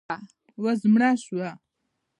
[0.63, 1.49] وزمړه سوه.